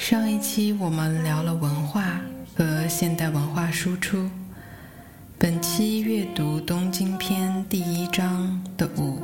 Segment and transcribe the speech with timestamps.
[0.00, 2.18] 上一期我们聊了文化
[2.56, 4.30] 和现代文化输出，
[5.38, 9.22] 本期阅读东京篇第一章的五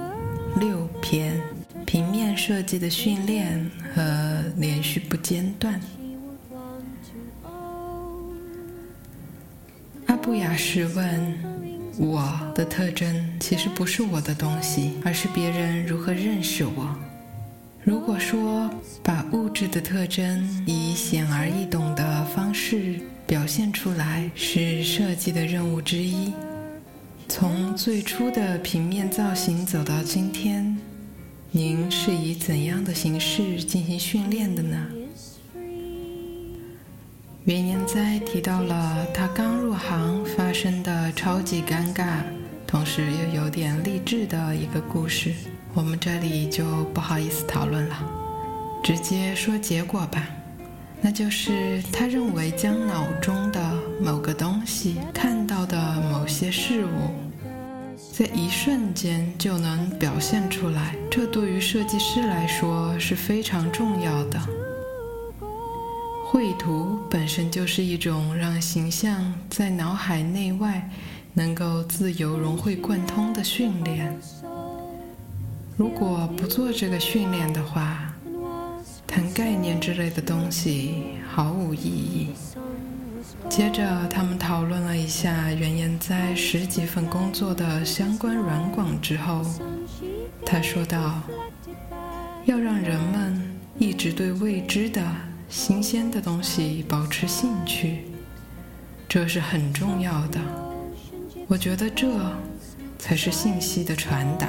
[0.61, 1.41] 六篇
[1.87, 5.80] 平面设计的训练和连续不间断。
[10.07, 11.57] 阿布雅式问。
[11.99, 16.95] 我的特征其实不是我的东西，而是别人如何认识我。
[17.87, 18.69] 如果说
[19.01, 26.33] 把物质的特征以显而易懂的方式表现出来是设计的任务之一，
[27.29, 30.77] 从最初的平面造型走到今天，
[31.52, 34.85] 您是以怎样的形式进行训练的呢？
[37.45, 42.16] 袁言哉提到了他刚入行发生的超级尴尬，
[42.66, 45.32] 同时又有点励志的一个故事。
[45.77, 47.96] 我们这里就不好意思讨论了，
[48.82, 50.27] 直接说结果吧。
[51.02, 53.60] 那就是他认为将脑中的
[54.01, 57.10] 某个东西看到的某些事物，
[58.10, 64.41] 在一瞬间就能表现出来，这对于设计师来说是非常重要的。
[66.25, 70.88] 绘图本身就是一种让形象在脑海内外
[71.34, 74.19] 能够自由融会贯通的训练。
[75.77, 78.15] 如果不做这个训练的话，
[79.06, 82.31] 谈概念之类的东西毫无意义。
[83.50, 89.43] 接着，他们讨论了一下原研在十几份工作的相关软广之后，
[90.47, 91.21] 他说道
[92.47, 95.03] ：“要让人们一直对未知的。”
[95.48, 98.06] 新鲜的东西，保持兴趣，
[99.08, 100.41] 这是很重要的。
[101.47, 102.08] 我觉得这
[102.98, 104.48] 才是信息的传达。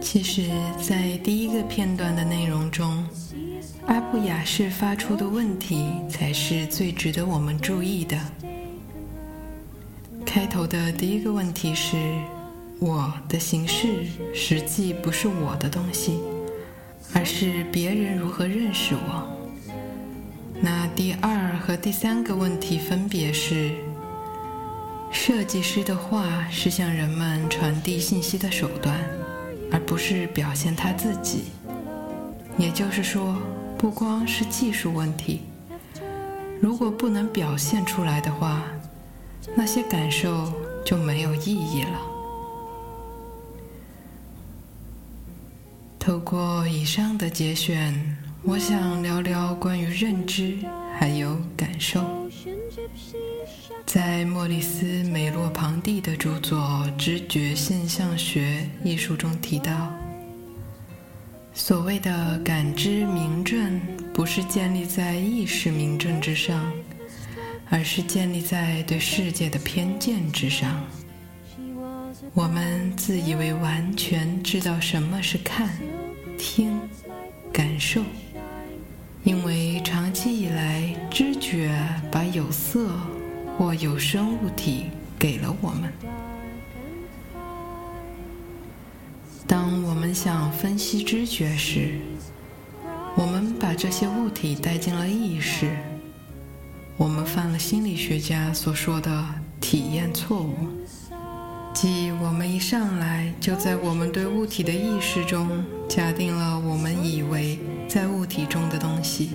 [0.00, 0.48] 其实，
[0.80, 3.04] 在第一个片段的内容中，
[3.86, 8.16] 阿布雅士发出的问题才是最值得我们注意的。
[10.24, 11.96] 开头的第一个问题是：
[12.78, 16.20] 我的形式实际不是我的东西，
[17.12, 19.26] 而是别人如何认识我。
[20.60, 23.72] 那第二和第三个问题分别是：
[25.14, 28.98] 设计师的画是向人们传递信息的手段，
[29.72, 31.44] 而不是表现他自己。
[32.58, 33.38] 也就是说，
[33.78, 35.42] 不光是技术问题，
[36.60, 38.62] 如果不能表现出来的话。
[39.56, 40.50] 那些感受
[40.84, 42.00] 就没有意义了。
[45.98, 48.16] 透过以上的节选，
[48.46, 50.58] 我想聊聊关于认知
[50.98, 52.28] 还有感受。
[53.86, 56.58] 在莫里斯·梅洛庞蒂的著作
[56.96, 59.92] 《知觉现象学》一书中提到，
[61.54, 63.80] 所谓的感知明证，
[64.12, 66.70] 不是建立在意识明证之上。
[67.70, 70.84] 而是建立在对世界的偏见之上。
[72.34, 75.70] 我们自以为完全知道什么是看、
[76.38, 76.78] 听、
[77.50, 78.02] 感受，
[79.24, 81.74] 因为长期以来知觉
[82.12, 82.90] 把有色
[83.56, 84.84] 或有生物体
[85.18, 85.90] 给了我们。
[89.46, 91.94] 当我们想分析知觉时，
[93.16, 95.74] 我们把这些物体带进了意识。
[96.96, 99.24] 我们犯了心理学家所说的
[99.60, 100.54] 体验错误，
[101.72, 107.58] 即我们一上来就在我们对物体的意识中假定了我们以为
[107.94, 109.30] 在物体中的东西。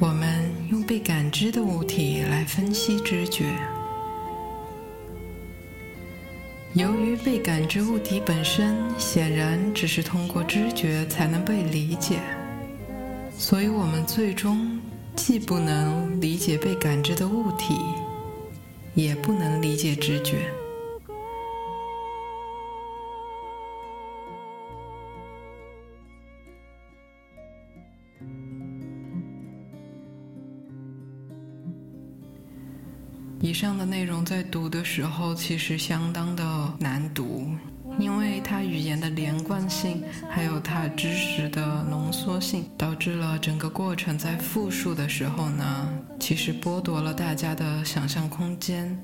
[0.00, 3.44] 我们用被感知的物体来分析知觉，
[6.74, 12.18] 由于被感知物体本身显然只是通过知觉才能被理解，
[13.36, 14.80] 所以我们最终。
[15.14, 17.74] 既不能理解被感知的物体，
[18.94, 20.52] 也不能理解知觉。
[33.40, 37.48] 以上的内容在读的时候，其实相当的难读。
[37.98, 45.88] 因为它语言的连贯性，还有它知识的浓缩性，导致了整个过程在复述的时候呢，
[46.20, 48.96] 其实剥夺了大家的想象空间。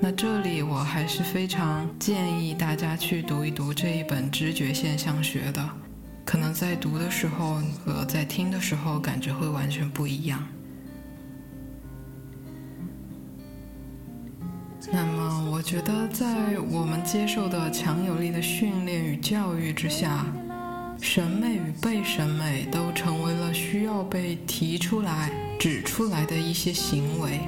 [0.00, 5.66] 那这里我还是非常建议大家去读一读这一本知觉现象学的，
[6.26, 10.46] 可能在读的时候和在听的时候感觉会完全不一样。
[14.92, 20.24] 那么，我觉得在我们接受的强有力的训练与教育之下，
[21.00, 27.40] 审美与被审美都成为了需要被提出来、指出来的一些行为。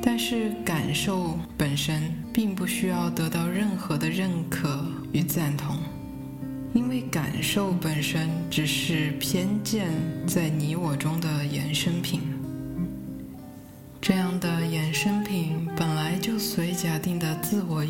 [0.00, 5.76] 但是，感受本身并不需要得到任何的认可与赞同，
[6.72, 9.90] 因为感受本身只是偏见
[10.28, 12.20] 在你我中的衍生品。
[14.00, 15.65] 这样的衍生品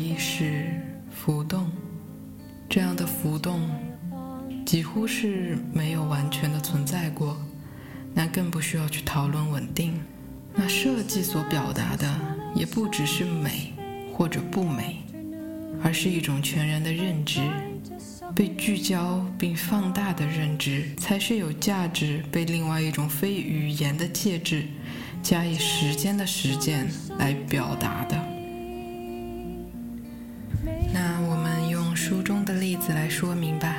[0.07, 0.63] 意识
[1.11, 1.69] 浮动，
[2.69, 3.69] 这样的浮动
[4.65, 7.37] 几乎是没有完全的存在过，
[8.13, 9.99] 那更不需要去讨论稳定。
[10.55, 12.09] 那设计所表达的
[12.55, 13.73] 也不只是美
[14.13, 15.03] 或者不美，
[15.83, 17.41] 而是一种全然的认知，
[18.33, 24.63] 被聚焦并放大的认知，才是有价值被另外一种非语言的介质
[25.21, 26.87] 加以时间的实践
[27.19, 28.36] 来表达的。
[32.87, 33.75] 子来说明吧。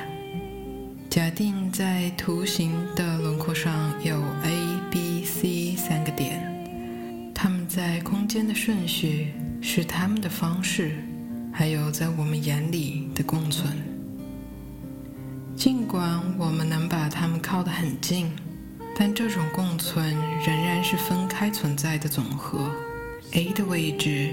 [1.09, 6.39] 假定在图形的轮廓上有 A、B、C 三个点。
[7.33, 10.91] 它们在空间的顺序是它们的方式，
[11.51, 13.73] 还有在我们眼里的共存。
[15.55, 18.31] 尽管我们能把它们靠得很近，
[18.95, 20.15] 但这种共存
[20.45, 22.71] 仍然是分开存在的总和。
[23.31, 24.29] A 的位置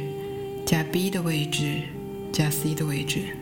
[0.67, 1.81] 加 B 的位置
[2.31, 3.36] 加 C 的位置。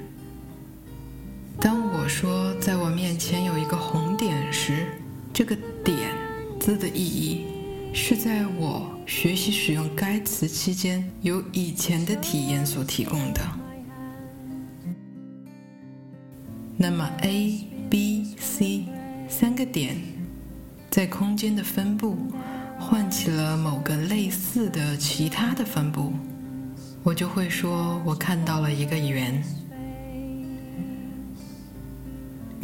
[2.05, 4.89] 我说在我面前有一个红点时，
[5.33, 6.11] 这个“点”
[6.61, 7.47] 字的意义。
[7.95, 13.41] 是在我学习使用该词期间，由以前的体验所提供的。
[16.77, 18.85] 那么，A、B、C
[19.27, 19.97] 三个点
[20.91, 22.19] 在空间的分布，
[22.79, 26.13] 唤起了某个类似的其他的分布，
[27.03, 29.43] 我就会说我看到了一个圆。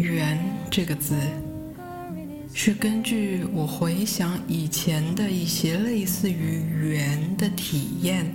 [0.01, 0.39] 圆
[0.71, 1.15] 这个字。
[2.53, 8.27] 是根据我回想以前的一些类似于圆的体验，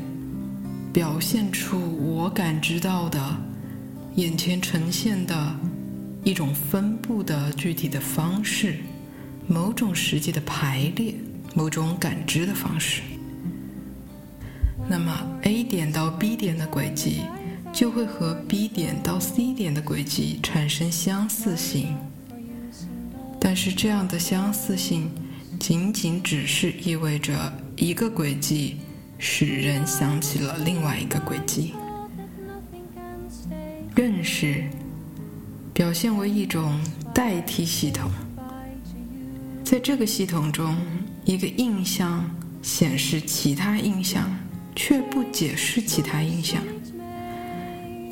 [0.94, 3.20] 表现出我感知到的
[4.16, 5.60] 眼前呈现的
[6.24, 8.78] 一种分布的具体的方式，
[9.48, 11.14] 某种实际的排列，
[11.54, 13.02] 某种感知的方式。
[14.88, 17.22] 那么 A 点到 B 点的轨迹
[17.76, 21.94] 就会和 B 点到 C 点的轨迹产生相似性。
[23.38, 25.12] 但是这样的相似性，
[25.60, 28.78] 仅仅只是意味着一个轨迹
[29.20, 31.74] 使人想起了另外一个轨迹。
[33.94, 34.64] 认识
[35.74, 36.80] 表现为一种
[37.14, 38.10] 代替系统，
[39.66, 40.78] 在这个系统中，
[41.26, 42.24] 一个印象
[42.62, 44.34] 显示其他印象，
[44.78, 46.64] 却不解释其他印象。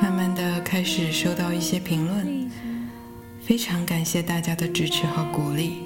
[0.00, 2.50] 慢慢的开始收到一些评论，
[3.40, 5.82] 非常感谢大家的支持和鼓励。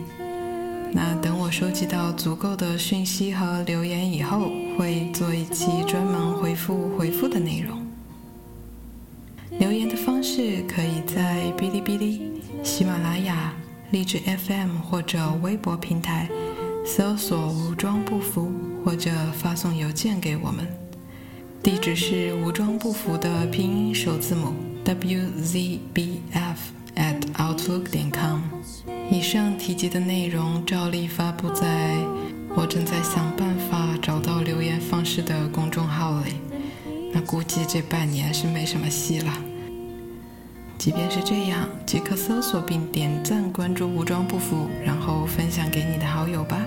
[0.93, 4.49] 那等我收集到足够的讯息和留言以后，
[4.79, 7.85] 会做一期专门回复回复的内容。
[9.59, 13.53] 留言的方式可以在哔哩哔哩、喜马拉雅、
[13.95, 16.29] 荔枝 FM 或者微博平台
[16.85, 18.53] 搜索“武装不服”，
[18.85, 20.67] 或者发送邮件给我们。
[21.63, 24.53] 地址是武装不服的拼音首字母
[24.85, 26.57] wzbf
[26.97, 28.41] at outlook 点 com。
[29.13, 31.97] 以上提及的内容照例发布在
[32.57, 36.33] 我正在想办法找到留言方式的公众号里。
[37.13, 39.54] 那估计这半年是没什么戏了。
[40.85, 46.61] 即便是这样，即刻搜索并点赞关注无装不服，然后分享给你的好友吧。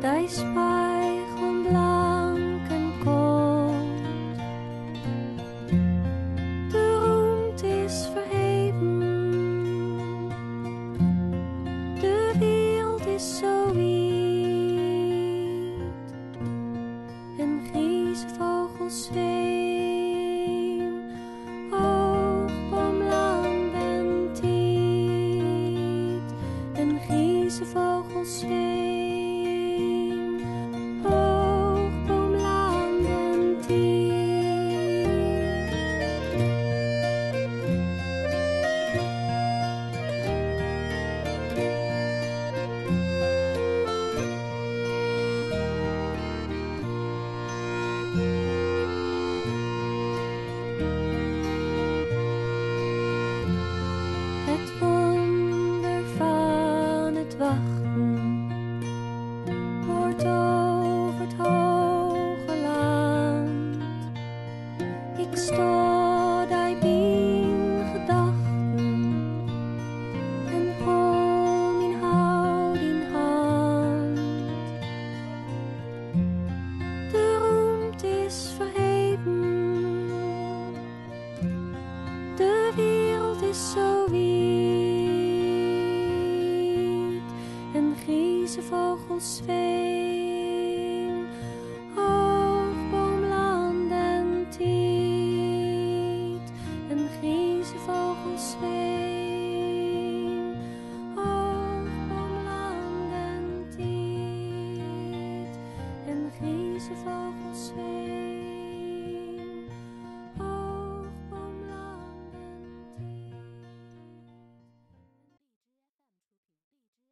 [0.00, 0.85] da espada.